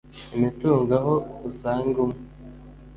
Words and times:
imitungo 0.35 0.91
aho 0.99 1.15
usanga 1.49 1.97
umwe 2.05 2.19